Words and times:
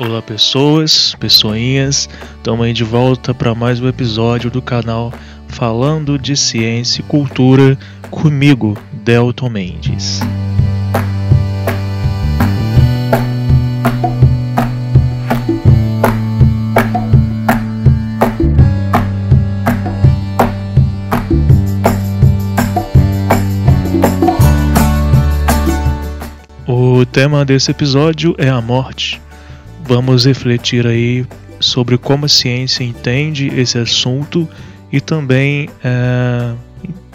Olá 0.00 0.22
pessoas, 0.22 1.16
pessoinhas, 1.18 2.08
estamos 2.36 2.64
aí 2.64 2.72
de 2.72 2.84
volta 2.84 3.34
para 3.34 3.52
mais 3.52 3.80
um 3.80 3.88
episódio 3.88 4.48
do 4.48 4.62
canal 4.62 5.12
Falando 5.48 6.16
de 6.16 6.36
Ciência 6.36 7.00
e 7.00 7.02
Cultura 7.02 7.76
comigo, 8.08 8.78
Delton 8.92 9.48
Mendes. 9.48 10.20
O 26.68 27.04
tema 27.04 27.44
desse 27.44 27.72
episódio 27.72 28.36
é 28.38 28.48
a 28.48 28.60
morte. 28.60 29.20
Vamos 29.88 30.26
refletir 30.26 30.86
aí 30.86 31.24
sobre 31.58 31.96
como 31.96 32.26
a 32.26 32.28
ciência 32.28 32.84
entende 32.84 33.48
esse 33.58 33.78
assunto 33.78 34.46
e 34.92 35.00
também 35.00 35.70
é, 35.82 36.52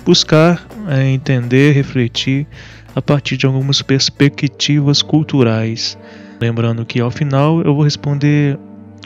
buscar 0.03 0.65
é, 0.89 1.07
entender, 1.07 1.73
refletir 1.73 2.47
a 2.95 3.01
partir 3.01 3.37
de 3.37 3.45
algumas 3.45 3.83
perspectivas 3.83 5.03
culturais. 5.03 5.95
Lembrando 6.41 6.83
que 6.83 6.99
ao 6.99 7.11
final 7.11 7.61
eu 7.61 7.75
vou 7.75 7.83
responder, 7.83 8.57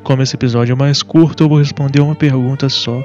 como 0.01 0.21
esse 0.21 0.33
episódio 0.33 0.71
é 0.71 0.75
mais 0.75 1.03
curto, 1.03 1.43
eu 1.43 1.49
vou 1.49 1.57
responder 1.57 1.99
uma 1.99 2.15
pergunta 2.15 2.69
só 2.69 3.03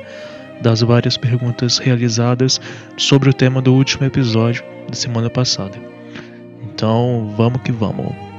das 0.63 0.81
várias 0.81 1.17
perguntas 1.17 1.79
realizadas 1.79 2.61
sobre 2.97 3.29
o 3.31 3.35
tema 3.35 3.61
do 3.61 3.75
último 3.75 4.07
episódio 4.07 4.63
da 4.89 4.95
semana 4.95 5.29
passada. 5.29 5.77
Então 6.63 7.35
vamos 7.37 7.63
que 7.63 7.73
vamos. 7.73 8.32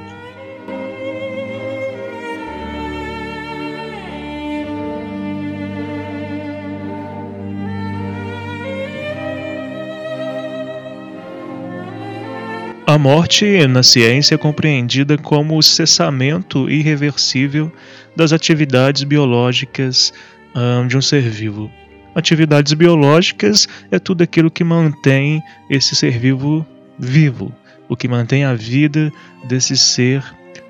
A 12.94 12.98
morte 13.00 13.66
na 13.66 13.82
ciência 13.82 14.36
é 14.36 14.38
compreendida 14.38 15.18
como 15.18 15.58
o 15.58 15.64
cessamento 15.64 16.70
irreversível 16.70 17.74
das 18.16 18.32
atividades 18.32 19.02
biológicas 19.02 20.14
hum, 20.56 20.86
de 20.86 20.96
um 20.96 21.02
ser 21.02 21.24
vivo. 21.24 21.72
Atividades 22.14 22.72
biológicas 22.74 23.68
é 23.90 23.98
tudo 23.98 24.22
aquilo 24.22 24.52
que 24.52 24.64
mantém 24.64 25.42
esse 25.72 25.96
ser 25.96 26.20
vivo 26.20 26.64
vivo, 27.00 27.52
o 27.90 27.98
que 27.98 28.08
mantém 28.08 28.44
a 28.44 28.54
vida 28.54 29.12
desse 29.44 29.76
ser 29.76 30.24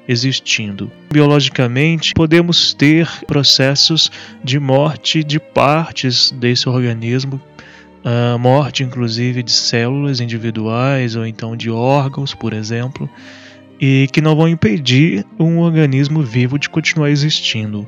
existindo. 0.07 0.89
Biologicamente, 1.11 2.13
podemos 2.13 2.73
ter 2.73 3.05
processos 3.27 4.09
de 4.41 4.61
morte 4.61 5.25
de 5.25 5.41
partes 5.41 6.31
desse 6.31 6.69
organismo 6.69 7.41
a 8.03 8.37
morte, 8.37 8.83
inclusive, 8.83 9.41
de 9.41 9.51
células 9.51 10.19
individuais 10.19 11.15
ou 11.15 11.25
então 11.25 11.55
de 11.55 11.69
órgãos, 11.69 12.33
por 12.33 12.53
exemplo, 12.53 13.09
e 13.79 14.07
que 14.11 14.21
não 14.21 14.35
vão 14.35 14.47
impedir 14.47 15.25
um 15.39 15.59
organismo 15.59 16.21
vivo 16.21 16.59
de 16.59 16.69
continuar 16.69 17.09
existindo. 17.09 17.87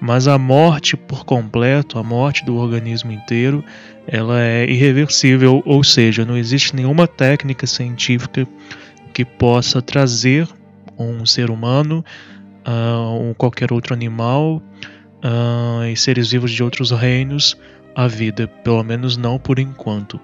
Mas 0.00 0.26
a 0.26 0.36
morte 0.36 0.96
por 0.96 1.24
completo, 1.24 1.98
a 1.98 2.02
morte 2.02 2.44
do 2.44 2.56
organismo 2.56 3.12
inteiro, 3.12 3.64
ela 4.06 4.42
é 4.42 4.68
irreversível, 4.68 5.62
ou 5.64 5.84
seja, 5.84 6.24
não 6.24 6.36
existe 6.36 6.74
nenhuma 6.74 7.06
técnica 7.06 7.66
científica 7.66 8.46
que 9.14 9.24
possa 9.24 9.80
trazer 9.80 10.48
um 10.98 11.24
ser 11.24 11.50
humano, 11.50 12.04
uh, 12.66 13.28
ou 13.28 13.34
qualquer 13.34 13.72
outro 13.72 13.94
animal 13.94 14.62
uh, 15.24 15.84
e 15.84 15.96
seres 15.96 16.30
vivos 16.30 16.50
de 16.50 16.62
outros 16.62 16.90
reinos 16.90 17.56
a 17.94 18.06
vida, 18.06 18.46
pelo 18.46 18.82
menos 18.82 19.16
não 19.16 19.38
por 19.38 19.58
enquanto. 19.58 20.20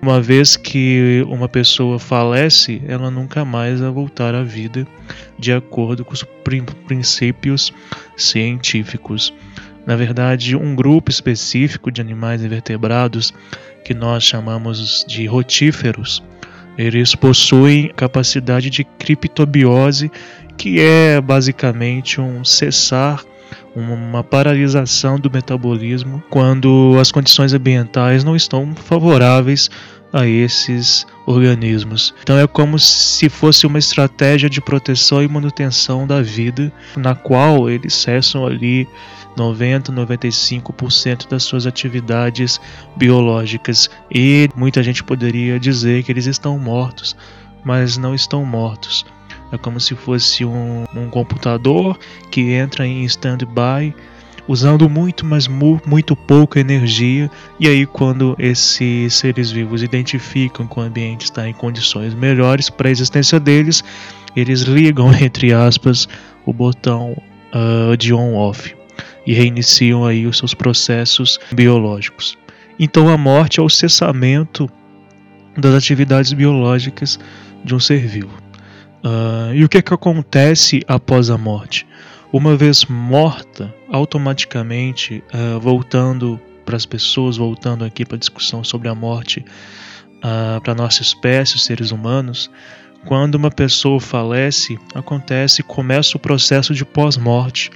Uma 0.00 0.20
vez 0.20 0.56
que 0.56 1.24
uma 1.28 1.48
pessoa 1.48 1.98
falece, 1.98 2.80
ela 2.86 3.10
nunca 3.10 3.44
mais 3.44 3.80
vai 3.80 3.90
voltar 3.90 4.34
à 4.34 4.44
vida, 4.44 4.86
de 5.38 5.52
acordo 5.52 6.04
com 6.04 6.14
os 6.14 6.24
princípios 6.86 7.72
científicos. 8.16 9.34
Na 9.84 9.96
verdade, 9.96 10.54
um 10.54 10.76
grupo 10.76 11.10
específico 11.10 11.90
de 11.90 12.00
animais 12.00 12.44
invertebrados, 12.44 13.34
que 13.84 13.92
nós 13.92 14.22
chamamos 14.22 15.04
de 15.08 15.26
rotíferos, 15.26 16.22
eles 16.78 17.12
possuem 17.16 17.88
capacidade 17.96 18.70
de 18.70 18.84
criptobiose, 18.84 20.12
que 20.56 20.78
é 20.78 21.20
basicamente 21.20 22.20
um 22.20 22.44
cessar 22.44 23.24
uma 23.74 24.24
paralisação 24.24 25.18
do 25.18 25.30
metabolismo 25.30 26.22
quando 26.30 26.96
as 27.00 27.12
condições 27.12 27.52
ambientais 27.52 28.24
não 28.24 28.34
estão 28.34 28.74
favoráveis 28.74 29.70
a 30.12 30.26
esses 30.26 31.06
organismos. 31.26 32.14
Então 32.22 32.38
é 32.38 32.46
como 32.46 32.78
se 32.78 33.28
fosse 33.28 33.66
uma 33.66 33.78
estratégia 33.78 34.48
de 34.48 34.60
proteção 34.60 35.22
e 35.22 35.28
manutenção 35.28 36.06
da 36.06 36.22
vida, 36.22 36.72
na 36.96 37.14
qual 37.14 37.68
eles 37.68 37.94
cessam 37.94 38.46
ali 38.46 38.88
90, 39.36 39.92
95% 39.92 41.28
das 41.28 41.42
suas 41.42 41.66
atividades 41.66 42.60
biológicas. 42.96 43.90
E 44.10 44.48
muita 44.56 44.82
gente 44.82 45.04
poderia 45.04 45.60
dizer 45.60 46.02
que 46.02 46.10
eles 46.10 46.26
estão 46.26 46.58
mortos, 46.58 47.16
mas 47.64 47.96
não 47.96 48.14
estão 48.14 48.44
mortos. 48.44 49.04
É 49.50 49.58
como 49.58 49.80
se 49.80 49.94
fosse 49.94 50.44
um, 50.44 50.84
um 50.94 51.08
computador 51.08 51.98
que 52.30 52.52
entra 52.52 52.86
em 52.86 53.04
stand-by, 53.04 53.94
usando 54.46 54.88
muito, 54.88 55.24
mas 55.24 55.46
mu 55.46 55.80
muito 55.86 56.14
pouca 56.14 56.60
energia. 56.60 57.30
E 57.58 57.68
aí, 57.68 57.86
quando 57.86 58.34
esses 58.38 59.14
seres 59.14 59.50
vivos 59.50 59.82
identificam 59.82 60.66
que 60.66 60.78
o 60.78 60.82
ambiente 60.82 61.24
está 61.24 61.48
em 61.48 61.52
condições 61.52 62.14
melhores 62.14 62.68
para 62.68 62.88
a 62.88 62.90
existência 62.90 63.38
deles, 63.40 63.82
eles 64.34 64.62
ligam, 64.62 65.12
entre 65.20 65.52
aspas, 65.52 66.08
o 66.44 66.52
botão 66.52 67.16
uh, 67.54 67.96
de 67.96 68.12
on-off 68.12 68.74
e 69.26 69.34
reiniciam 69.34 70.06
aí 70.06 70.26
os 70.26 70.38
seus 70.38 70.54
processos 70.54 71.38
biológicos. 71.52 72.36
Então, 72.78 73.08
a 73.08 73.18
morte 73.18 73.60
é 73.60 73.62
o 73.62 73.68
cessamento 73.68 74.70
das 75.56 75.74
atividades 75.74 76.32
biológicas 76.32 77.18
de 77.64 77.74
um 77.74 77.80
ser 77.80 78.06
vivo. 78.06 78.47
Uh, 79.08 79.54
e 79.54 79.64
o 79.64 79.68
que, 79.68 79.80
que 79.80 79.94
acontece 79.94 80.82
após 80.86 81.30
a 81.30 81.38
morte? 81.38 81.86
Uma 82.30 82.54
vez 82.56 82.84
morta, 82.84 83.74
automaticamente, 83.90 85.24
uh, 85.32 85.58
voltando 85.58 86.38
para 86.64 86.76
as 86.76 86.84
pessoas, 86.84 87.38
voltando 87.38 87.86
aqui 87.86 88.04
para 88.04 88.16
a 88.16 88.18
discussão 88.18 88.62
sobre 88.62 88.88
a 88.88 88.94
morte 88.94 89.42
uh, 90.18 90.60
para 90.60 90.72
a 90.72 90.76
nossa 90.76 91.00
espécie, 91.00 91.56
os 91.56 91.64
seres 91.64 91.90
humanos, 91.90 92.50
quando 93.06 93.36
uma 93.36 93.50
pessoa 93.50 93.98
falece, 93.98 94.78
acontece, 94.94 95.62
começa 95.62 96.18
o 96.18 96.20
processo 96.20 96.74
de 96.74 96.84
pós-morte. 96.84 97.70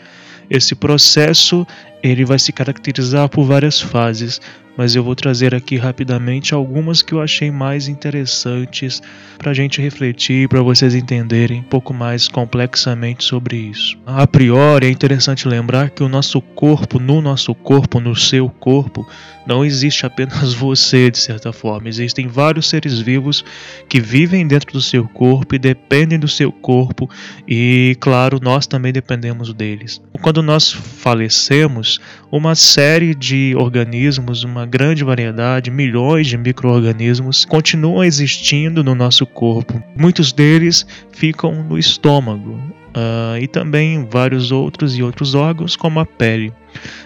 Esse 0.50 0.74
processo 0.74 1.66
ele 2.02 2.26
vai 2.26 2.38
se 2.38 2.52
caracterizar 2.52 3.26
por 3.30 3.44
várias 3.44 3.80
fases 3.80 4.38
mas 4.76 4.94
eu 4.94 5.02
vou 5.02 5.14
trazer 5.14 5.54
aqui 5.54 5.76
rapidamente 5.76 6.54
algumas 6.54 7.02
que 7.02 7.12
eu 7.12 7.20
achei 7.20 7.50
mais 7.50 7.88
interessantes 7.88 9.02
para 9.38 9.50
a 9.50 9.54
gente 9.54 9.80
refletir, 9.80 10.48
para 10.48 10.62
vocês 10.62 10.94
entenderem 10.94 11.60
um 11.60 11.64
pouco 11.64 11.92
mais 11.92 12.28
complexamente 12.28 13.24
sobre 13.24 13.56
isso. 13.56 13.98
A 14.06 14.26
priori, 14.26 14.86
é 14.86 14.90
interessante 14.90 15.48
lembrar 15.48 15.90
que 15.90 16.02
o 16.02 16.08
nosso 16.08 16.40
corpo, 16.40 16.98
no 16.98 17.20
nosso 17.20 17.54
corpo, 17.54 18.00
no 18.00 18.14
seu 18.14 18.48
corpo, 18.48 19.06
não 19.46 19.64
existe 19.64 20.06
apenas 20.06 20.54
você, 20.54 21.10
de 21.10 21.18
certa 21.18 21.52
forma. 21.52 21.88
Existem 21.88 22.28
vários 22.28 22.68
seres 22.68 22.98
vivos 22.98 23.44
que 23.88 24.00
vivem 24.00 24.46
dentro 24.46 24.72
do 24.72 24.80
seu 24.80 25.08
corpo 25.08 25.54
e 25.54 25.58
dependem 25.58 26.18
do 26.18 26.28
seu 26.28 26.52
corpo, 26.52 27.08
e 27.46 27.96
claro, 28.00 28.38
nós 28.40 28.66
também 28.66 28.92
dependemos 28.92 29.52
deles. 29.52 30.00
Quando 30.20 30.42
nós 30.42 30.70
falecemos, 30.70 32.00
uma 32.30 32.54
série 32.54 33.14
de 33.14 33.54
organismos, 33.56 34.44
uma 34.44 34.61
grande 34.66 35.04
variedade, 35.04 35.70
milhões 35.70 36.26
de 36.26 36.36
micro-organismos 36.36 37.44
continuam 37.44 38.04
existindo 38.04 38.82
no 38.82 38.94
nosso 38.94 39.26
corpo. 39.26 39.82
Muitos 39.96 40.32
deles 40.32 40.86
ficam 41.12 41.62
no 41.62 41.78
estômago 41.78 42.60
uh, 42.96 43.36
e 43.40 43.46
também 43.46 44.06
vários 44.10 44.52
outros 44.52 44.96
e 44.96 45.02
outros 45.02 45.34
órgãos, 45.34 45.76
como 45.76 46.00
a 46.00 46.06
pele. 46.06 46.52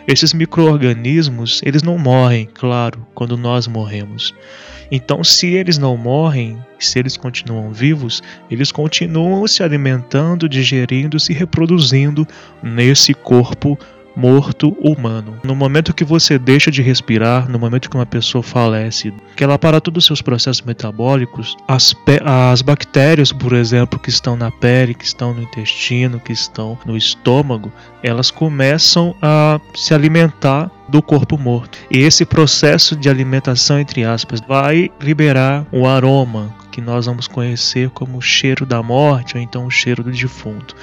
Esses 0.06 0.32
micro-organismos, 0.32 1.60
eles 1.64 1.82
não 1.82 1.98
morrem, 1.98 2.48
claro, 2.52 3.06
quando 3.14 3.36
nós 3.36 3.66
morremos. 3.66 4.34
Então, 4.90 5.24
se 5.24 5.48
eles 5.48 5.78
não 5.78 5.96
morrem, 5.96 6.58
se 6.78 6.98
eles 6.98 7.16
continuam 7.16 7.72
vivos, 7.72 8.22
eles 8.48 8.70
continuam 8.70 9.46
se 9.46 9.62
alimentando, 9.62 10.48
digerindo, 10.48 11.18
se 11.18 11.32
reproduzindo 11.32 12.26
nesse 12.62 13.12
corpo 13.12 13.76
morto 14.16 14.76
humano. 14.80 15.38
No 15.44 15.54
momento 15.54 15.94
que 15.94 16.04
você 16.04 16.38
deixa 16.38 16.70
de 16.70 16.80
respirar, 16.80 17.48
no 17.48 17.58
momento 17.58 17.90
que 17.90 17.96
uma 17.96 18.06
pessoa 18.06 18.42
falece, 18.42 19.12
que 19.36 19.44
ela 19.44 19.58
para 19.58 19.80
todos 19.80 20.04
os 20.04 20.06
seus 20.06 20.22
processos 20.22 20.62
metabólicos, 20.62 21.56
as, 21.68 21.94
as 22.24 22.62
bactérias, 22.62 23.32
por 23.32 23.52
exemplo, 23.52 23.98
que 23.98 24.08
estão 24.08 24.36
na 24.36 24.50
pele, 24.50 24.94
que 24.94 25.04
estão 25.04 25.34
no 25.34 25.42
intestino, 25.42 26.18
que 26.18 26.32
estão 26.32 26.78
no 26.86 26.96
estômago, 26.96 27.70
elas 28.02 28.30
começam 28.30 29.14
a 29.20 29.60
se 29.74 29.92
alimentar 29.92 30.70
do 30.88 31.02
corpo 31.02 31.36
morto. 31.36 31.78
E 31.90 31.98
esse 31.98 32.24
processo 32.24 32.96
de 32.96 33.08
alimentação, 33.08 33.78
entre 33.78 34.04
aspas, 34.04 34.40
vai 34.40 34.90
liberar 35.00 35.66
o 35.72 35.86
aroma 35.86 36.54
que 36.76 36.81
nós 36.82 37.06
vamos 37.06 37.26
conhecer 37.26 37.88
como 37.88 38.19
o 38.19 38.20
cheiro 38.20 38.67
da 38.67 38.82
morte 38.82 39.34
ou 39.34 39.43
então 39.43 39.64
o 39.64 39.70
cheiro 39.70 40.05
do 40.05 40.11
defunto. 40.11 40.76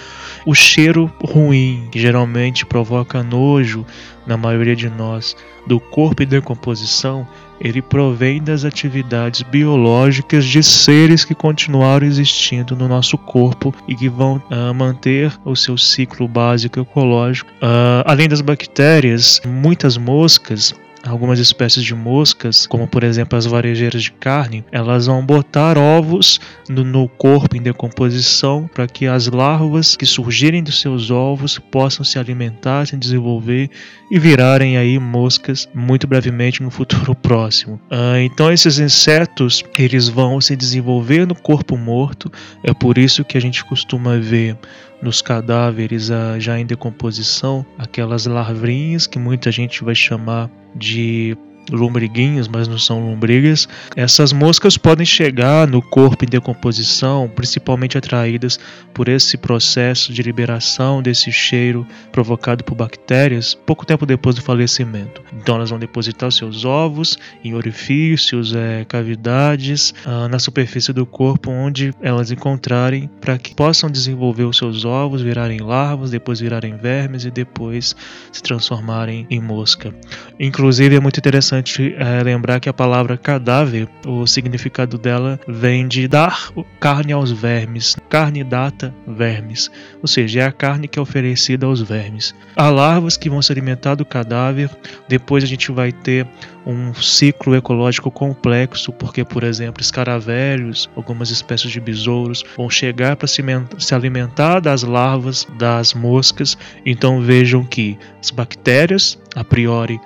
O 0.43 0.55
cheiro 0.55 1.13
ruim, 1.23 1.87
que 1.91 1.99
geralmente 1.99 2.65
provoca 2.65 3.21
nojo 3.21 3.85
na 4.25 4.35
maioria 4.35 4.75
de 4.75 4.89
nós, 4.89 5.35
do 5.67 5.79
corpo 5.79 6.23
em 6.23 6.25
decomposição, 6.25 7.27
ele 7.61 7.79
provém 7.79 8.41
das 8.41 8.65
atividades 8.65 9.43
biológicas 9.43 10.45
de 10.45 10.63
seres 10.63 11.23
que 11.23 11.35
continuaram 11.35 12.07
existindo 12.07 12.75
no 12.75 12.87
nosso 12.87 13.15
corpo 13.15 13.71
e 13.87 13.93
que 13.93 14.09
vão 14.09 14.37
uh, 14.49 14.73
manter 14.73 15.31
o 15.45 15.55
seu 15.55 15.77
ciclo 15.77 16.27
básico 16.27 16.79
ecológico. 16.79 17.51
Uh, 17.61 18.01
além 18.03 18.27
das 18.27 18.41
bactérias, 18.41 19.39
muitas 19.45 19.95
moscas 19.95 20.73
algumas 21.05 21.39
espécies 21.39 21.83
de 21.83 21.93
moscas, 21.93 22.65
como 22.65 22.87
por 22.87 23.03
exemplo 23.03 23.37
as 23.37 23.45
varejeiras 23.45 24.03
de 24.03 24.11
carne, 24.11 24.63
elas 24.71 25.07
vão 25.07 25.25
botar 25.25 25.77
ovos 25.77 26.39
no, 26.69 26.83
no 26.83 27.07
corpo 27.07 27.57
em 27.57 27.61
decomposição 27.61 28.69
para 28.73 28.87
que 28.87 29.05
as 29.05 29.27
larvas 29.27 29.95
que 29.95 30.05
surgirem 30.05 30.63
dos 30.63 30.79
seus 30.79 31.11
ovos 31.11 31.59
possam 31.59 32.05
se 32.05 32.17
alimentar, 32.17 32.87
se 32.87 32.95
desenvolver 32.95 33.69
e 34.09 34.17
virarem 34.17 34.77
aí 34.77 34.97
moscas 34.97 35.67
muito 35.73 36.07
brevemente 36.07 36.63
no 36.63 36.71
futuro 36.71 37.13
próximo. 37.15 37.79
Ah, 37.89 38.19
então 38.19 38.51
esses 38.51 38.79
insetos 38.79 39.63
eles 39.77 40.07
vão 40.07 40.39
se 40.39 40.55
desenvolver 40.55 41.27
no 41.27 41.35
corpo 41.35 41.77
morto, 41.77 42.31
é 42.63 42.73
por 42.73 42.97
isso 42.97 43.25
que 43.25 43.37
a 43.37 43.41
gente 43.41 43.63
costuma 43.65 44.17
ver 44.17 44.57
nos 45.03 45.21
cadáveres 45.21 46.09
já 46.39 46.57
em 46.57 46.65
decomposição 46.65 47.65
aquelas 47.77 48.25
larvinhas 48.25 49.05
que 49.05 49.19
muita 49.19 49.51
gente 49.51 49.83
vai 49.83 49.93
chamar 49.93 50.49
de 50.75 51.37
lombriguinhos, 51.71 52.47
mas 52.47 52.67
não 52.67 52.77
são 52.77 52.99
lombrigas. 52.99 53.67
Essas 53.95 54.33
moscas 54.33 54.77
podem 54.77 55.05
chegar 55.05 55.67
no 55.67 55.81
corpo 55.81 56.25
em 56.25 56.27
decomposição, 56.27 57.29
principalmente 57.33 57.97
atraídas 57.97 58.59
por 58.93 59.07
esse 59.07 59.37
processo 59.37 60.13
de 60.13 60.21
liberação 60.21 61.01
desse 61.01 61.31
cheiro 61.31 61.85
provocado 62.11 62.63
por 62.63 62.75
bactérias, 62.75 63.55
pouco 63.55 63.85
tempo 63.85 64.05
depois 64.05 64.35
do 64.35 64.41
falecimento. 64.41 65.21
Então 65.33 65.55
elas 65.55 65.69
vão 65.69 65.79
depositar 65.79 66.29
os 66.29 66.35
seus 66.35 66.65
ovos 66.65 67.17
em 67.43 67.53
orifícios, 67.53 68.53
é, 68.53 68.85
cavidades 68.85 69.93
ah, 70.05 70.27
na 70.27 70.39
superfície 70.39 70.93
do 70.93 71.05
corpo 71.05 71.49
onde 71.49 71.93
elas 72.01 72.31
encontrarem 72.31 73.09
para 73.21 73.37
que 73.37 73.55
possam 73.55 73.89
desenvolver 73.89 74.43
os 74.43 74.57
seus 74.57 74.85
ovos, 74.85 75.21
virarem 75.21 75.59
larvas, 75.59 76.11
depois 76.11 76.39
virarem 76.39 76.75
vermes 76.75 77.25
e 77.25 77.31
depois 77.31 77.95
se 78.31 78.41
transformarem 78.41 79.25
em 79.29 79.39
mosca. 79.39 79.93
Inclusive 80.39 80.95
é 80.95 80.99
muito 80.99 81.17
interessante 81.17 81.52
interessante 81.53 81.95
é, 81.97 82.23
lembrar 82.23 82.59
que 82.59 82.69
a 82.69 82.73
palavra 82.73 83.17
cadáver, 83.17 83.87
o 84.05 84.25
significado 84.25 84.97
dela 84.97 85.39
vem 85.47 85.87
de 85.87 86.07
dar 86.07 86.51
carne 86.79 87.13
aos 87.13 87.31
vermes, 87.31 87.95
carne 88.09 88.43
data 88.43 88.93
vermes, 89.07 89.69
ou 90.01 90.07
seja, 90.07 90.41
é 90.41 90.45
a 90.45 90.51
carne 90.51 90.87
que 90.87 90.97
é 90.97 91.01
oferecida 91.01 91.65
aos 91.65 91.81
vermes. 91.81 92.33
Há 92.55 92.69
larvas 92.69 93.17
que 93.17 93.29
vão 93.29 93.41
se 93.41 93.51
alimentar 93.51 93.95
do 93.95 94.05
cadáver, 94.05 94.69
depois 95.07 95.43
a 95.43 95.47
gente 95.47 95.71
vai 95.71 95.91
ter 95.91 96.27
um 96.65 96.93
ciclo 96.93 97.55
ecológico 97.55 98.09
complexo, 98.09 98.91
porque, 98.93 99.25
por 99.25 99.43
exemplo, 99.43 99.81
escaravelhos, 99.81 100.89
algumas 100.95 101.29
espécies 101.29 101.71
de 101.71 101.79
besouros 101.79 102.43
vão 102.55 102.69
chegar 102.69 103.15
para 103.15 103.27
se 103.27 103.93
alimentar 103.93 104.59
das 104.61 104.83
larvas 104.83 105.45
das 105.57 105.93
moscas. 105.93 106.57
Então 106.85 107.21
vejam 107.21 107.65
que 107.65 107.97
as 108.21 108.31
bactérias, 108.31 109.19
a 109.35 109.43
priori, 109.43 109.99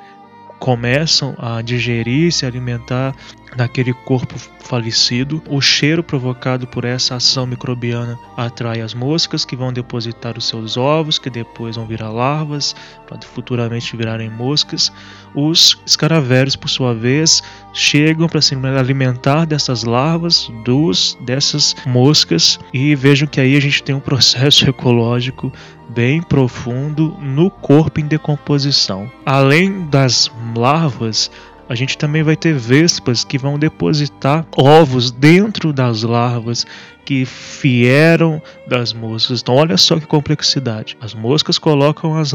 começam 0.59 1.35
a 1.37 1.61
digerir, 1.61 2.31
se 2.31 2.45
alimentar 2.45 3.15
daquele 3.55 3.93
corpo 3.93 4.35
falecido. 4.59 5.41
O 5.47 5.61
cheiro 5.61 6.03
provocado 6.03 6.67
por 6.67 6.83
essa 6.83 7.15
ação 7.15 7.47
microbiana 7.47 8.19
atrai 8.35 8.81
as 8.81 8.93
moscas 8.93 9.45
que 9.45 9.55
vão 9.55 9.71
depositar 9.71 10.37
os 10.37 10.47
seus 10.47 10.77
ovos, 10.77 11.17
que 11.17 11.29
depois 11.29 11.75
vão 11.75 11.85
virar 11.85 12.09
larvas, 12.09 12.75
para 13.07 13.19
futuramente 13.21 13.95
virarem 13.95 14.29
moscas. 14.29 14.91
Os 15.33 15.79
escaravelhos, 15.85 16.55
por 16.55 16.69
sua 16.69 16.93
vez, 16.93 17.41
chegam 17.73 18.27
para 18.27 18.41
se 18.41 18.55
alimentar 18.55 19.45
dessas 19.45 19.83
larvas, 19.83 20.51
dos 20.65 21.17
dessas 21.21 21.75
moscas, 21.85 22.59
e 22.73 22.95
vejam 22.95 23.27
que 23.27 23.39
aí 23.39 23.55
a 23.55 23.61
gente 23.61 23.83
tem 23.83 23.95
um 23.95 23.99
processo 23.99 24.67
ecológico 24.69 25.51
bem 25.89 26.21
profundo 26.21 27.15
no 27.21 27.49
corpo 27.49 27.99
em 27.99 28.05
decomposição. 28.05 29.09
Além 29.25 29.87
das 29.87 30.29
larvas, 30.55 31.31
a 31.69 31.75
gente 31.75 31.97
também 31.97 32.23
vai 32.23 32.35
ter 32.35 32.53
vespas 32.53 33.23
que 33.23 33.37
vão 33.37 33.59
depositar 33.59 34.45
ovos 34.55 35.11
dentro 35.11 35.73
das 35.73 36.03
larvas 36.03 36.65
que 37.07 37.25
vieram 37.61 38.41
das 38.67 38.91
moscas. 38.91 39.39
Então, 39.39 39.55
olha 39.55 39.77
só 39.77 39.97
que 39.97 40.05
complexidade. 40.05 40.97
As 40.99 41.13
moscas 41.13 41.57
colocam 41.57 42.17
as 42.17 42.33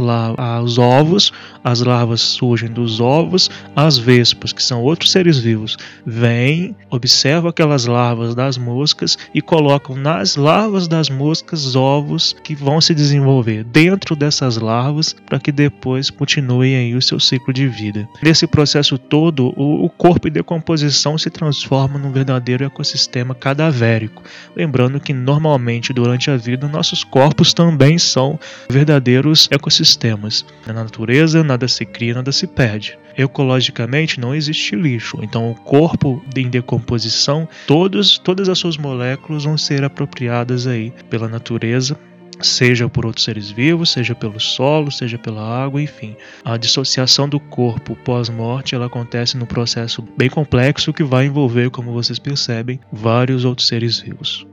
os 0.64 0.78
ovos, 0.78 1.30
as 1.62 1.82
larvas 1.82 2.22
surgem 2.22 2.70
dos 2.70 2.98
ovos, 2.98 3.50
as 3.76 3.98
vespas, 3.98 4.50
que 4.50 4.62
são 4.62 4.82
outros 4.82 5.12
seres 5.12 5.38
vivos, 5.38 5.76
vêm, 6.06 6.74
observam 6.90 7.50
aquelas 7.50 7.84
larvas 7.84 8.34
das 8.34 8.56
moscas 8.56 9.18
e 9.34 9.42
colocam 9.42 9.94
nas 9.94 10.36
larvas 10.36 10.88
das 10.88 11.10
moscas 11.10 11.76
ovos 11.76 12.34
que 12.42 12.54
vão 12.54 12.80
se 12.80 12.94
desenvolver 12.94 13.64
dentro 13.64 14.16
dessas 14.16 14.56
larvas 14.56 15.14
para 15.26 15.38
que 15.38 15.52
depois 15.52 16.08
continuem 16.08 16.76
aí 16.76 16.94
o 16.94 17.02
seu 17.02 17.20
ciclo 17.20 17.52
de 17.52 17.68
vida. 17.68 18.08
Nesse 18.22 18.46
processo 18.46 18.96
todo, 18.96 19.52
o 19.54 19.90
corpo 19.90 20.28
em 20.28 20.32
decomposição 20.32 21.18
se 21.18 21.28
transforma 21.28 21.98
num 21.98 22.10
verdadeiro 22.10 22.64
ecossistema 22.64 23.34
cadavérico 23.34 24.22
Lembrando 24.62 25.00
que 25.00 25.12
normalmente 25.12 25.92
durante 25.92 26.30
a 26.30 26.36
vida 26.36 26.68
nossos 26.68 27.02
corpos 27.02 27.52
também 27.52 27.98
são 27.98 28.38
verdadeiros 28.70 29.48
ecossistemas. 29.50 30.46
Na 30.64 30.72
natureza 30.72 31.42
nada 31.42 31.66
se 31.66 31.84
cria, 31.84 32.14
nada 32.14 32.30
se 32.30 32.46
perde. 32.46 32.96
Ecologicamente 33.18 34.20
não 34.20 34.32
existe 34.32 34.76
lixo, 34.76 35.18
então 35.20 35.50
o 35.50 35.54
corpo 35.56 36.24
em 36.36 36.48
decomposição, 36.48 37.48
todos, 37.66 38.18
todas 38.18 38.48
as 38.48 38.56
suas 38.56 38.76
moléculas 38.76 39.42
vão 39.42 39.58
ser 39.58 39.82
apropriadas 39.82 40.68
aí 40.68 40.92
pela 41.10 41.26
natureza 41.26 41.98
seja 42.40 42.88
por 42.88 43.06
outros 43.06 43.24
seres 43.24 43.50
vivos, 43.50 43.90
seja 43.90 44.14
pelo 44.14 44.40
solo, 44.40 44.90
seja 44.90 45.18
pela 45.18 45.42
água, 45.42 45.82
enfim. 45.82 46.16
A 46.44 46.56
dissociação 46.56 47.28
do 47.28 47.38
corpo 47.38 47.96
pós-morte 48.04 48.74
ela 48.74 48.86
acontece 48.86 49.36
num 49.36 49.46
processo 49.46 50.02
bem 50.16 50.28
complexo 50.28 50.92
que 50.92 51.04
vai 51.04 51.26
envolver, 51.26 51.70
como 51.70 51.92
vocês 51.92 52.18
percebem, 52.18 52.80
vários 52.92 53.44
outros 53.44 53.68
seres 53.68 54.00
vivos. 54.00 54.46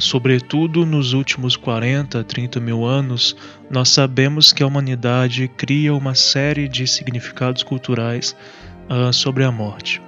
Sobretudo 0.00 0.86
nos 0.86 1.12
últimos 1.12 1.56
40, 1.56 2.24
30 2.24 2.58
mil 2.58 2.86
anos, 2.86 3.36
nós 3.70 3.90
sabemos 3.90 4.50
que 4.50 4.62
a 4.62 4.66
humanidade 4.66 5.46
cria 5.46 5.94
uma 5.94 6.14
série 6.14 6.66
de 6.66 6.86
significados 6.86 7.62
culturais 7.62 8.34
uh, 8.88 9.12
sobre 9.12 9.44
a 9.44 9.52
morte. 9.52 10.00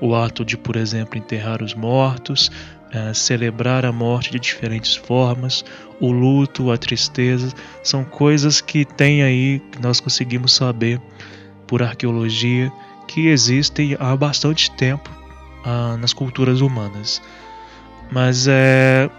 O 0.00 0.14
ato 0.14 0.44
de, 0.44 0.56
por 0.56 0.76
exemplo, 0.76 1.18
enterrar 1.18 1.60
os 1.60 1.74
mortos, 1.74 2.52
uh, 2.94 3.12
celebrar 3.12 3.84
a 3.84 3.90
morte 3.90 4.30
de 4.30 4.38
diferentes 4.38 4.94
formas, 4.94 5.64
o 5.98 6.12
luto, 6.12 6.70
a 6.70 6.78
tristeza, 6.78 7.52
são 7.82 8.04
coisas 8.04 8.60
que 8.60 8.84
tem 8.84 9.24
aí, 9.24 9.60
que 9.72 9.82
nós 9.82 9.98
conseguimos 9.98 10.54
saber 10.54 11.02
por 11.66 11.82
arqueologia, 11.82 12.72
que 13.08 13.26
existem 13.26 13.96
há 13.98 14.14
bastante 14.14 14.70
tempo 14.70 15.10
uh, 15.66 15.96
nas 15.96 16.12
culturas 16.12 16.60
humanas. 16.60 17.20
Mas 18.08 18.46
é, 18.46 19.10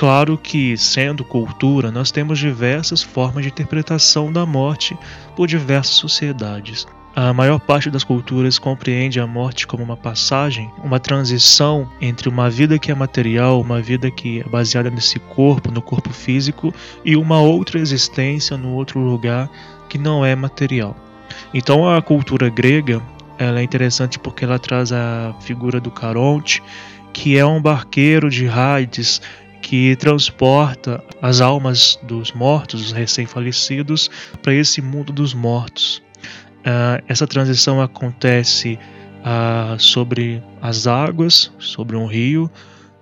Claro 0.00 0.38
que, 0.38 0.78
sendo 0.78 1.22
cultura, 1.22 1.90
nós 1.90 2.10
temos 2.10 2.38
diversas 2.38 3.02
formas 3.02 3.44
de 3.44 3.50
interpretação 3.50 4.32
da 4.32 4.46
morte 4.46 4.96
por 5.36 5.46
diversas 5.46 5.96
sociedades. 5.96 6.86
A 7.14 7.34
maior 7.34 7.60
parte 7.60 7.90
das 7.90 8.02
culturas 8.02 8.58
compreende 8.58 9.20
a 9.20 9.26
morte 9.26 9.66
como 9.66 9.84
uma 9.84 9.98
passagem, 9.98 10.70
uma 10.82 10.98
transição 10.98 11.86
entre 12.00 12.30
uma 12.30 12.48
vida 12.48 12.78
que 12.78 12.90
é 12.90 12.94
material, 12.94 13.60
uma 13.60 13.82
vida 13.82 14.10
que 14.10 14.40
é 14.40 14.44
baseada 14.44 14.88
nesse 14.88 15.18
corpo, 15.18 15.70
no 15.70 15.82
corpo 15.82 16.14
físico, 16.14 16.72
e 17.04 17.14
uma 17.14 17.38
outra 17.42 17.78
existência 17.78 18.56
no 18.56 18.72
outro 18.72 19.00
lugar 19.00 19.50
que 19.86 19.98
não 19.98 20.24
é 20.24 20.34
material. 20.34 20.96
Então 21.52 21.86
a 21.86 22.00
cultura 22.00 22.48
grega 22.48 23.02
ela 23.36 23.60
é 23.60 23.62
interessante 23.62 24.18
porque 24.18 24.46
ela 24.46 24.58
traz 24.58 24.92
a 24.92 25.34
figura 25.42 25.78
do 25.78 25.90
Caronte, 25.90 26.62
que 27.12 27.36
é 27.36 27.44
um 27.44 27.60
barqueiro 27.60 28.30
de 28.30 28.48
Hades 28.48 29.20
que 29.62 29.96
transporta 29.96 31.02
as 31.20 31.40
almas 31.40 31.98
dos 32.02 32.32
mortos, 32.32 32.82
dos 32.82 32.92
recém-falecidos, 32.92 34.10
para 34.42 34.54
esse 34.54 34.80
mundo 34.80 35.12
dos 35.12 35.34
mortos. 35.34 36.02
Uh, 36.60 37.02
essa 37.08 37.26
transição 37.26 37.80
acontece 37.80 38.78
uh, 39.20 39.78
sobre 39.78 40.42
as 40.60 40.86
águas, 40.86 41.52
sobre 41.58 41.96
um 41.96 42.06
rio, 42.06 42.50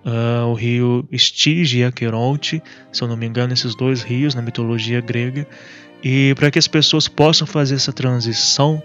uh, 0.05 0.47
o 0.47 0.55
rio 0.55 1.09
Estige 1.11 1.79
e 1.79 1.85
Aqueronte, 1.85 2.63
se 2.93 3.03
eu 3.03 3.09
não 3.09 3.17
me 3.17 3.27
engano, 3.27 3.53
esses 3.53 3.75
dois 3.75 4.03
rios 4.03 4.35
na 4.35 4.43
mitologia 4.43 5.01
grega. 5.01 5.47
E 6.03 6.35
para 6.37 6.51
que 6.51 6.59
as 6.59 6.69
pessoas 6.69 7.09
possam 7.09 7.47
fazer 7.47 7.75
essa 7.75 7.93
transição, 7.93 8.81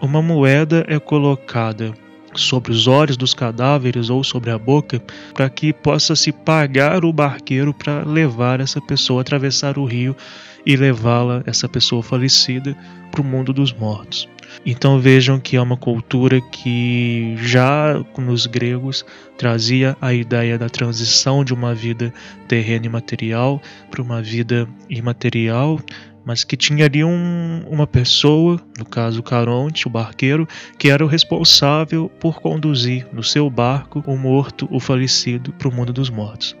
uma 0.00 0.20
moeda 0.20 0.84
é 0.88 0.98
colocada 0.98 1.94
sobre 2.34 2.72
os 2.72 2.86
olhos 2.86 3.16
dos 3.16 3.34
cadáveres 3.34 4.10
ou 4.10 4.22
sobre 4.24 4.50
a 4.50 4.58
boca, 4.58 5.02
para 5.34 5.48
que 5.48 5.72
possa 5.72 6.16
se 6.16 6.32
pagar 6.32 7.04
o 7.04 7.12
barqueiro 7.12 7.74
para 7.74 8.04
levar 8.04 8.60
essa 8.60 8.80
pessoa, 8.80 9.20
atravessar 9.20 9.78
o 9.78 9.84
rio 9.84 10.16
e 10.64 10.76
levá-la, 10.76 11.42
essa 11.46 11.68
pessoa 11.68 12.02
falecida, 12.02 12.76
para 13.10 13.20
o 13.20 13.24
mundo 13.24 13.52
dos 13.52 13.72
mortos. 13.72 14.28
Então 14.64 14.98
vejam 14.98 15.40
que 15.40 15.56
é 15.56 15.60
uma 15.60 15.76
cultura 15.76 16.40
que 16.40 17.34
já 17.38 18.02
nos 18.18 18.46
gregos 18.46 19.04
trazia 19.36 19.96
a 20.00 20.12
ideia 20.12 20.58
da 20.58 20.68
transição 20.68 21.44
de 21.44 21.54
uma 21.54 21.74
vida 21.74 22.12
terrena 22.48 22.86
e 22.86 22.88
material 22.88 23.60
para 23.90 24.02
uma 24.02 24.22
vida 24.22 24.68
imaterial, 24.88 25.80
mas 26.24 26.44
que 26.44 26.56
tinha 26.56 26.86
ali 26.86 27.04
um, 27.04 27.64
uma 27.68 27.86
pessoa, 27.86 28.60
no 28.78 28.84
caso 28.84 29.22
Caronte, 29.22 29.86
o 29.86 29.90
barqueiro, 29.90 30.46
que 30.78 30.90
era 30.90 31.04
o 31.04 31.08
responsável 31.08 32.10
por 32.20 32.40
conduzir 32.40 33.06
no 33.12 33.22
seu 33.22 33.48
barco 33.50 34.02
o 34.06 34.16
morto, 34.16 34.68
o 34.70 34.78
falecido, 34.78 35.52
para 35.52 35.68
o 35.68 35.74
mundo 35.74 35.92
dos 35.92 36.10
mortos. 36.10 36.56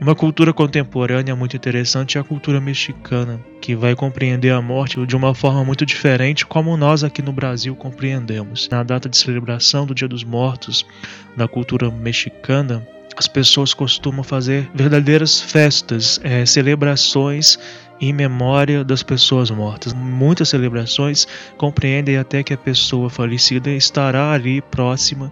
Uma 0.00 0.14
cultura 0.14 0.50
contemporânea 0.50 1.36
muito 1.36 1.54
interessante 1.54 2.16
é 2.16 2.20
a 2.22 2.24
cultura 2.24 2.58
mexicana, 2.58 3.38
que 3.60 3.76
vai 3.76 3.94
compreender 3.94 4.50
a 4.50 4.62
morte 4.62 5.04
de 5.04 5.14
uma 5.14 5.34
forma 5.34 5.62
muito 5.62 5.84
diferente 5.84 6.46
como 6.46 6.74
nós 6.74 7.04
aqui 7.04 7.20
no 7.20 7.34
Brasil 7.34 7.76
compreendemos. 7.76 8.66
Na 8.70 8.82
data 8.82 9.10
de 9.10 9.18
celebração 9.18 9.84
do 9.84 9.94
Dia 9.94 10.08
dos 10.08 10.24
Mortos, 10.24 10.86
da 11.36 11.46
cultura 11.46 11.90
mexicana, 11.90 12.82
as 13.14 13.28
pessoas 13.28 13.74
costumam 13.74 14.22
fazer 14.22 14.70
verdadeiras 14.74 15.38
festas, 15.38 16.18
é, 16.24 16.46
celebrações 16.46 17.58
em 18.00 18.12
memória 18.12 18.84
das 18.84 19.02
pessoas 19.02 19.50
mortas. 19.50 19.92
Muitas 19.92 20.48
celebrações 20.48 21.26
compreendem 21.56 22.16
até 22.16 22.42
que 22.42 22.54
a 22.54 22.58
pessoa 22.58 23.10
falecida 23.10 23.70
estará 23.70 24.32
ali 24.32 24.60
próxima 24.60 25.30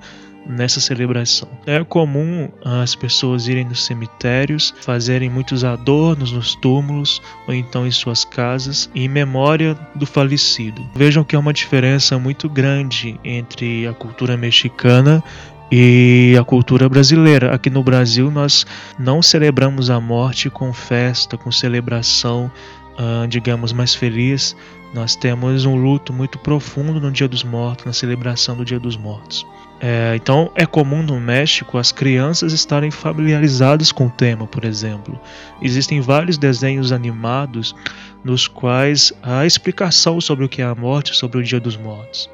nessa 0.48 0.80
celebração. 0.80 1.48
É 1.66 1.82
comum 1.84 2.48
as 2.64 2.94
pessoas 2.94 3.46
irem 3.46 3.66
nos 3.66 3.84
cemitérios, 3.84 4.74
fazerem 4.80 5.28
muitos 5.28 5.62
adornos 5.62 6.32
nos 6.32 6.54
túmulos 6.54 7.20
ou 7.46 7.52
então 7.52 7.86
em 7.86 7.90
suas 7.90 8.24
casas 8.24 8.90
em 8.94 9.08
memória 9.08 9.76
do 9.94 10.06
falecido. 10.06 10.84
Vejam 10.94 11.22
que 11.22 11.36
há 11.36 11.38
uma 11.38 11.52
diferença 11.52 12.18
muito 12.18 12.48
grande 12.48 13.20
entre 13.22 13.86
a 13.86 13.92
cultura 13.92 14.36
mexicana 14.36 15.22
e 15.70 16.36
a 16.38 16.44
cultura 16.44 16.88
brasileira. 16.88 17.54
Aqui 17.54 17.70
no 17.70 17.82
Brasil 17.82 18.30
nós 18.30 18.66
não 18.98 19.22
celebramos 19.22 19.90
a 19.90 20.00
morte 20.00 20.48
com 20.48 20.72
festa, 20.72 21.36
com 21.36 21.52
celebração, 21.52 22.50
uh, 22.98 23.26
digamos, 23.28 23.72
mais 23.72 23.94
feliz. 23.94 24.56
Nós 24.94 25.14
temos 25.14 25.66
um 25.66 25.76
luto 25.76 26.12
muito 26.12 26.38
profundo 26.38 26.98
no 26.98 27.12
Dia 27.12 27.28
dos 27.28 27.44
Mortos, 27.44 27.84
na 27.84 27.92
celebração 27.92 28.56
do 28.56 28.64
Dia 28.64 28.80
dos 28.80 28.96
Mortos. 28.96 29.46
É, 29.80 30.14
então 30.16 30.50
é 30.56 30.66
comum 30.66 31.02
no 31.04 31.20
México 31.20 31.78
as 31.78 31.92
crianças 31.92 32.52
estarem 32.52 32.90
familiarizadas 32.90 33.92
com 33.92 34.06
o 34.06 34.10
tema, 34.10 34.46
por 34.46 34.64
exemplo. 34.64 35.20
Existem 35.62 36.00
vários 36.00 36.36
desenhos 36.36 36.90
animados 36.90 37.76
nos 38.24 38.48
quais 38.48 39.12
há 39.22 39.46
explicação 39.46 40.20
sobre 40.20 40.44
o 40.44 40.48
que 40.48 40.62
é 40.62 40.64
a 40.64 40.74
morte, 40.74 41.14
sobre 41.14 41.38
o 41.38 41.42
Dia 41.42 41.60
dos 41.60 41.76
Mortos. 41.76 42.28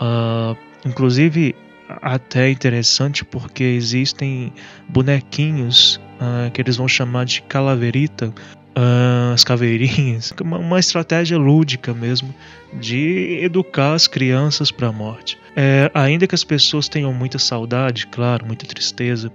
Uh, 0.00 0.56
inclusive, 0.86 1.56
até 1.88 2.50
interessante 2.50 3.24
porque 3.24 3.64
existem 3.64 4.52
bonequinhos 4.88 6.00
uh, 6.20 6.50
que 6.50 6.60
eles 6.60 6.76
vão 6.76 6.86
chamar 6.86 7.24
de 7.24 7.42
calaverita, 7.42 8.28
uh, 8.28 9.32
as 9.32 9.42
caveirinhas, 9.42 10.32
uma, 10.40 10.58
uma 10.58 10.78
estratégia 10.78 11.38
lúdica 11.38 11.94
mesmo 11.94 12.34
de 12.72 13.40
educar 13.42 13.94
as 13.94 14.06
crianças 14.06 14.70
para 14.70 14.88
a 14.88 14.92
morte. 14.92 15.38
É, 15.56 15.90
ainda 15.92 16.26
que 16.26 16.34
as 16.34 16.44
pessoas 16.44 16.88
tenham 16.88 17.12
muita 17.12 17.38
saudade, 17.38 18.06
claro, 18.06 18.46
muita 18.46 18.64
tristeza 18.66 19.32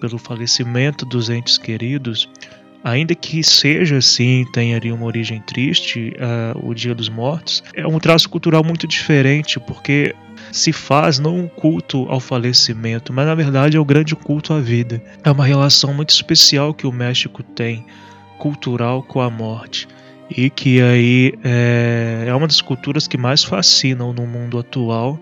pelo 0.00 0.16
falecimento 0.16 1.04
dos 1.04 1.28
entes 1.28 1.58
queridos, 1.58 2.30
ainda 2.82 3.14
que 3.14 3.42
seja 3.42 3.98
assim, 3.98 4.46
tenha 4.52 4.76
ali 4.76 4.90
uma 4.90 5.04
origem 5.04 5.42
triste, 5.42 6.14
uh, 6.16 6.66
o 6.66 6.72
Dia 6.72 6.94
dos 6.94 7.08
Mortos, 7.08 7.62
é 7.74 7.86
um 7.86 7.98
traço 7.98 8.30
cultural 8.30 8.64
muito 8.64 8.86
diferente, 8.86 9.60
porque 9.60 10.14
se 10.52 10.72
faz 10.72 11.18
não 11.18 11.36
um 11.38 11.48
culto 11.48 12.06
ao 12.08 12.20
falecimento, 12.20 13.12
mas 13.12 13.26
na 13.26 13.34
verdade 13.34 13.76
é 13.76 13.80
o 13.80 13.84
grande 13.84 14.14
culto 14.14 14.52
à 14.52 14.60
vida. 14.60 15.02
É 15.24 15.30
uma 15.30 15.44
relação 15.44 15.92
muito 15.92 16.10
especial 16.10 16.74
que 16.74 16.86
o 16.86 16.92
México 16.92 17.42
tem, 17.42 17.84
cultural 18.38 19.02
com 19.02 19.20
a 19.20 19.30
morte 19.30 19.88
e 20.30 20.50
que 20.50 20.80
aí 20.80 21.34
é, 21.44 22.24
é 22.26 22.34
uma 22.34 22.46
das 22.46 22.60
culturas 22.60 23.06
que 23.06 23.16
mais 23.16 23.44
fascinam 23.44 24.12
no 24.12 24.26
mundo 24.26 24.58
atual 24.58 25.18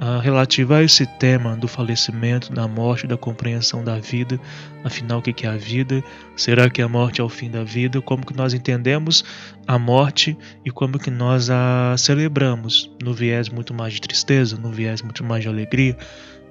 uh, 0.00 0.20
relativa 0.20 0.78
a 0.78 0.82
esse 0.82 1.06
tema 1.06 1.56
do 1.56 1.68
falecimento, 1.68 2.52
da 2.52 2.66
morte, 2.66 3.06
da 3.06 3.16
compreensão 3.16 3.82
da 3.84 3.98
vida. 3.98 4.38
Afinal, 4.82 5.18
o 5.18 5.22
que 5.22 5.46
é 5.46 5.50
a 5.50 5.56
vida? 5.56 6.02
Será 6.36 6.68
que 6.68 6.82
a 6.82 6.88
morte 6.88 7.20
é 7.20 7.24
o 7.24 7.28
fim 7.28 7.50
da 7.50 7.64
vida? 7.64 8.00
Como 8.00 8.24
que 8.24 8.36
nós 8.36 8.54
entendemos 8.54 9.24
a 9.66 9.78
morte 9.78 10.36
e 10.64 10.70
como 10.70 10.98
que 10.98 11.10
nós 11.10 11.50
a 11.50 11.94
celebramos? 11.96 12.90
No 13.02 13.12
viés 13.12 13.48
muito 13.48 13.72
mais 13.72 13.94
de 13.94 14.00
tristeza, 14.00 14.56
no 14.56 14.70
viés 14.70 15.02
muito 15.02 15.24
mais 15.24 15.42
de 15.42 15.48
alegria. 15.48 15.96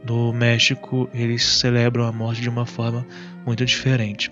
No 0.06 0.34
México, 0.34 1.10
eles 1.14 1.46
celebram 1.46 2.06
a 2.06 2.12
morte 2.12 2.42
de 2.42 2.50
uma 2.50 2.66
forma 2.66 3.06
muito 3.46 3.66
diferente. 3.66 4.32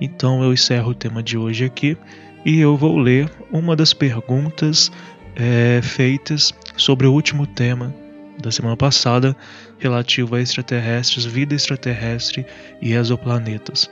Então 0.00 0.42
eu 0.42 0.52
encerro 0.52 0.90
o 0.90 0.94
tema 0.94 1.22
de 1.22 1.36
hoje 1.36 1.64
aqui 1.64 1.96
e 2.44 2.60
eu 2.60 2.76
vou 2.76 2.98
ler 2.98 3.30
uma 3.50 3.74
das 3.74 3.92
perguntas 3.92 4.92
é, 5.34 5.80
feitas 5.82 6.52
sobre 6.76 7.06
o 7.06 7.12
último 7.12 7.46
tema 7.46 7.94
da 8.38 8.50
semana 8.50 8.76
passada 8.76 9.36
relativo 9.78 10.36
a 10.36 10.40
extraterrestres, 10.40 11.24
vida 11.24 11.54
extraterrestre 11.54 12.46
e 12.80 12.92
exoplanetas. 12.92 13.90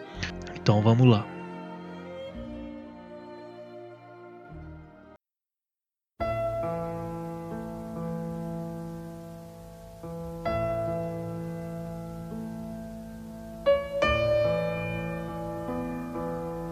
Então 0.54 0.82
vamos 0.82 1.06
lá. 1.06 1.26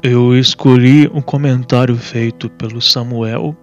Eu 0.03 0.35
escolhi 0.35 1.09
um 1.13 1.21
comentário 1.21 1.95
feito 1.95 2.49
pelo 2.49 2.81
Samuel 2.81 3.55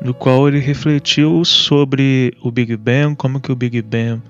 no 0.00 0.14
qual 0.14 0.48
ele 0.48 0.58
refletiu 0.58 1.44
sobre 1.44 2.34
o 2.42 2.50
Big 2.50 2.76
Bang, 2.76 3.16
como 3.16 3.40
que 3.40 3.50
o 3.50 3.56
Big 3.56 3.82
Bang 3.82 4.22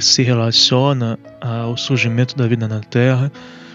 se 0.00 0.22
relaciona 0.22 1.18
ao 1.40 1.76
surgimento 1.76 2.36
da 2.36 2.46
vida 2.46 2.66
na 2.66 2.80
Terra, 2.80 3.30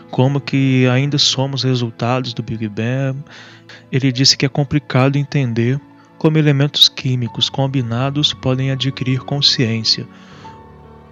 como 0.10 0.42
que 0.42 0.86
ainda 0.88 1.18
somos 1.18 1.64
resultados 1.64 2.34
do 2.34 2.44
Big 2.44 2.68
Bang. 2.68 3.18
Ele 3.92 4.12
disse 4.12 4.38
que 4.38 4.46
é 4.46 4.50
complicado 4.50 5.16
entender 5.16 5.80
como 6.18 6.38
elementos 6.38 6.90
químicos 6.90 7.50
combinados 7.50 8.34
podem 8.34 8.72
adquirir 8.72 9.22
consciência. 9.22 10.06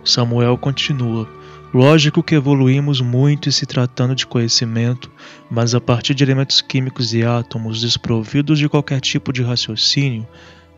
Samuel 0.04 0.58
continua. 0.58 1.39
Lógico 1.72 2.24
que 2.24 2.34
evoluímos 2.34 3.00
muito 3.00 3.52
se 3.52 3.64
tratando 3.64 4.16
de 4.16 4.26
conhecimento, 4.26 5.12
mas 5.52 5.76
a 5.76 5.80
partir 5.80 6.16
de 6.16 6.24
elementos 6.24 6.62
químicos 6.62 7.14
e 7.14 7.24
átomos 7.24 7.82
desprovidos 7.82 8.58
de 8.58 8.68
qualquer 8.68 9.00
tipo 9.00 9.32
de 9.32 9.44
raciocínio, 9.44 10.28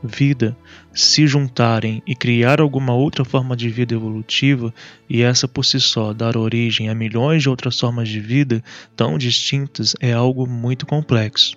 vida, 0.03 0.57
se 0.93 1.25
juntarem 1.25 2.03
e 2.05 2.13
criar 2.13 2.60
alguma 2.60 2.93
outra 2.93 3.24
forma 3.24 3.55
de 3.55 3.69
vida 3.69 3.93
evolutiva, 3.93 4.74
e 5.10 5.21
essa 5.21 5.48
por 5.48 5.63
si 5.63 5.79
só 5.79 6.12
dar 6.12 6.36
origem 6.36 6.89
a 6.89 6.95
milhões 6.95 7.41
de 7.41 7.50
outras 7.50 7.79
formas 7.79 8.10
de 8.10 8.19
vida 8.19 8.62
tão 8.93 9.17
distintas, 9.17 9.95
é 10.01 10.12
algo 10.12 10.45
muito 10.45 10.86
complexo. 10.86 11.55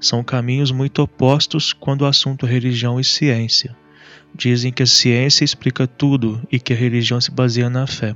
São 0.00 0.24
caminhos 0.24 0.72
muito 0.72 1.00
opostos 1.00 1.72
quando 1.72 2.02
o 2.02 2.06
assunto 2.06 2.46
é 2.46 2.50
religião 2.50 2.98
e 2.98 3.04
ciência. 3.04 3.76
Dizem 4.34 4.72
que 4.72 4.82
a 4.82 4.86
ciência 4.86 5.44
explica 5.44 5.86
tudo 5.86 6.40
e 6.50 6.58
que 6.58 6.72
a 6.72 6.76
religião 6.76 7.20
se 7.20 7.30
baseia 7.30 7.70
na 7.70 7.86
fé. 7.86 8.14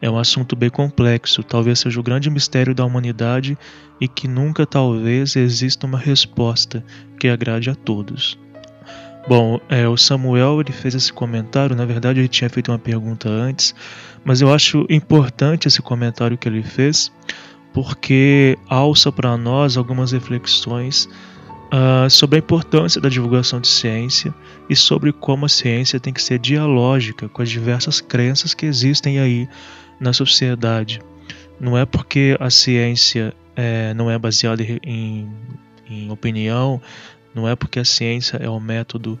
É 0.00 0.10
um 0.10 0.18
assunto 0.18 0.54
bem 0.54 0.68
complexo, 0.68 1.42
talvez 1.42 1.78
seja 1.78 1.98
o 1.98 2.02
grande 2.02 2.28
mistério 2.28 2.74
da 2.74 2.84
humanidade 2.84 3.56
e 4.00 4.06
que 4.06 4.28
nunca 4.28 4.66
talvez 4.66 5.34
exista 5.36 5.86
uma 5.86 5.98
resposta 5.98 6.84
que 7.18 7.28
agrade 7.28 7.70
a 7.70 7.74
todos. 7.74 8.38
Bom, 9.26 9.58
é, 9.70 9.88
o 9.88 9.96
Samuel 9.96 10.60
ele 10.60 10.72
fez 10.72 10.94
esse 10.94 11.10
comentário, 11.10 11.74
na 11.74 11.86
verdade 11.86 12.20
ele 12.20 12.28
tinha 12.28 12.50
feito 12.50 12.70
uma 12.70 12.78
pergunta 12.78 13.30
antes, 13.30 13.74
mas 14.22 14.42
eu 14.42 14.52
acho 14.52 14.86
importante 14.90 15.66
esse 15.66 15.80
comentário 15.80 16.36
que 16.36 16.46
ele 16.46 16.62
fez, 16.62 17.10
porque 17.72 18.58
alça 18.68 19.10
para 19.10 19.34
nós 19.38 19.78
algumas 19.78 20.12
reflexões 20.12 21.08
uh, 21.74 22.08
sobre 22.08 22.36
a 22.36 22.38
importância 22.38 23.00
da 23.00 23.08
divulgação 23.08 23.60
de 23.60 23.66
ciência 23.66 24.32
e 24.68 24.76
sobre 24.76 25.12
como 25.12 25.46
a 25.46 25.48
ciência 25.48 25.98
tem 25.98 26.12
que 26.12 26.22
ser 26.22 26.38
dialógica 26.38 27.28
com 27.28 27.42
as 27.42 27.50
diversas 27.50 28.00
crenças 28.00 28.54
que 28.54 28.66
existem 28.66 29.18
aí 29.18 29.48
na 29.98 30.12
sociedade. 30.12 31.00
Não 31.60 31.76
é 31.76 31.84
porque 31.84 32.36
a 32.38 32.50
ciência 32.50 33.34
é, 33.56 33.92
não 33.94 34.10
é 34.10 34.18
baseada 34.18 34.62
em, 34.62 35.28
em 35.88 36.10
opinião, 36.10 36.80
não 37.34 37.48
é 37.48 37.56
porque 37.56 37.78
a 37.78 37.84
ciência 37.84 38.36
é 38.36 38.48
o 38.48 38.60
método 38.60 39.18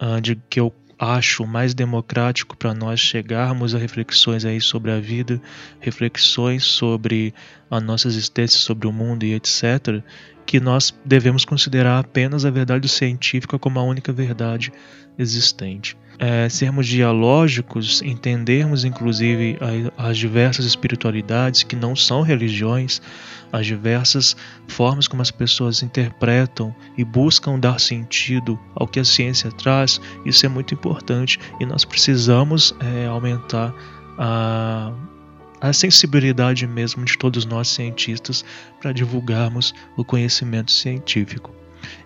uh, 0.00 0.20
de 0.20 0.36
que 0.48 0.60
eu 0.60 0.72
acho 0.98 1.46
mais 1.46 1.74
democrático 1.74 2.56
para 2.56 2.74
nós 2.74 2.98
chegarmos 2.98 3.72
a 3.72 3.78
reflexões 3.78 4.44
aí 4.44 4.60
sobre 4.60 4.90
a 4.90 4.98
vida, 4.98 5.40
reflexões 5.78 6.64
sobre 6.64 7.32
a 7.70 7.80
nossa 7.80 8.08
existência, 8.08 8.58
sobre 8.58 8.88
o 8.88 8.92
mundo 8.92 9.24
e 9.24 9.32
etc, 9.32 10.02
que 10.48 10.58
nós 10.58 10.94
devemos 11.04 11.44
considerar 11.44 11.98
apenas 11.98 12.46
a 12.46 12.50
verdade 12.50 12.88
científica 12.88 13.58
como 13.58 13.78
a 13.78 13.82
única 13.82 14.14
verdade 14.14 14.72
existente. 15.18 15.94
É, 16.18 16.48
sermos 16.48 16.86
dialógicos, 16.86 18.00
entendermos 18.00 18.82
inclusive 18.82 19.58
as 19.94 20.16
diversas 20.16 20.64
espiritualidades 20.64 21.64
que 21.64 21.76
não 21.76 21.94
são 21.94 22.22
religiões, 22.22 23.02
as 23.52 23.66
diversas 23.66 24.34
formas 24.66 25.06
como 25.06 25.20
as 25.20 25.30
pessoas 25.30 25.82
interpretam 25.82 26.74
e 26.96 27.04
buscam 27.04 27.60
dar 27.60 27.78
sentido 27.78 28.58
ao 28.74 28.88
que 28.88 28.98
a 28.98 29.04
ciência 29.04 29.52
traz, 29.52 30.00
isso 30.24 30.46
é 30.46 30.48
muito 30.48 30.72
importante 30.72 31.38
e 31.60 31.66
nós 31.66 31.84
precisamos 31.84 32.74
é, 32.80 33.06
aumentar 33.06 33.74
a, 34.16 34.94
a 35.60 35.72
sensibilidade 35.72 36.66
mesmo 36.66 37.04
de 37.04 37.16
todos 37.16 37.44
nós 37.44 37.68
cientistas 37.68 38.44
para 38.80 38.92
divulgarmos 38.92 39.74
o 39.96 40.04
conhecimento 40.04 40.70
científico. 40.70 41.54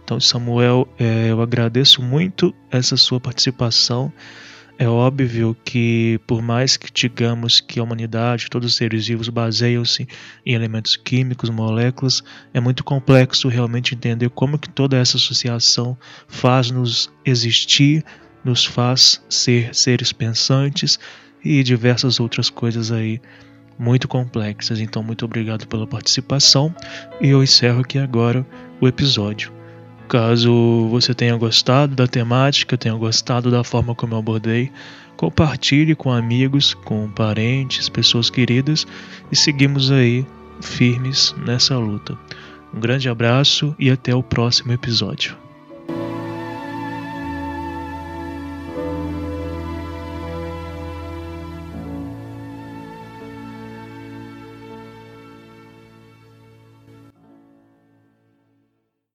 Então, 0.04 0.20
Samuel, 0.20 0.88
é, 0.98 1.30
eu 1.30 1.40
agradeço 1.40 2.02
muito 2.02 2.54
essa 2.70 2.96
sua 2.96 3.20
participação. 3.20 4.12
É 4.78 4.88
óbvio 4.88 5.56
que, 5.64 6.18
por 6.26 6.42
mais 6.42 6.76
que 6.76 6.90
digamos 6.92 7.60
que 7.60 7.78
a 7.78 7.82
humanidade, 7.82 8.48
todos 8.50 8.72
os 8.72 8.76
seres 8.76 9.06
vivos 9.06 9.28
baseiam-se 9.28 10.08
em 10.44 10.54
elementos 10.54 10.96
químicos, 10.96 11.50
moléculas, 11.50 12.22
é 12.52 12.60
muito 12.60 12.82
complexo 12.82 13.48
realmente 13.48 13.94
entender 13.94 14.30
como 14.30 14.58
que 14.58 14.68
toda 14.68 14.96
essa 14.96 15.16
associação 15.16 15.96
faz-nos 16.26 17.12
existir, 17.24 18.04
nos 18.44 18.64
faz 18.64 19.24
ser 19.28 19.74
seres 19.74 20.12
pensantes 20.12 20.98
e 21.44 21.62
diversas 21.62 22.20
outras 22.20 22.50
coisas 22.50 22.90
aí 22.90 23.20
muito 23.78 24.06
complexas. 24.06 24.80
Então, 24.80 25.02
muito 25.02 25.24
obrigado 25.24 25.66
pela 25.66 25.86
participação 25.86 26.74
e 27.20 27.28
eu 27.28 27.42
encerro 27.42 27.80
aqui 27.80 27.98
agora 27.98 28.46
o 28.80 28.86
episódio. 28.86 29.52
Caso 30.08 30.88
você 30.90 31.14
tenha 31.14 31.36
gostado 31.36 31.94
da 31.94 32.06
temática, 32.06 32.76
tenha 32.76 32.94
gostado 32.94 33.50
da 33.50 33.64
forma 33.64 33.94
como 33.94 34.14
eu 34.14 34.18
abordei, 34.18 34.70
compartilhe 35.16 35.94
com 35.94 36.12
amigos, 36.12 36.74
com 36.74 37.08
parentes, 37.08 37.88
pessoas 37.88 38.28
queridas 38.28 38.86
e 39.30 39.36
seguimos 39.36 39.90
aí 39.90 40.26
firmes 40.60 41.34
nessa 41.46 41.78
luta. 41.78 42.18
Um 42.74 42.80
grande 42.80 43.08
abraço 43.08 43.74
e 43.78 43.90
até 43.90 44.14
o 44.14 44.22
próximo 44.22 44.72
episódio. 44.72 45.41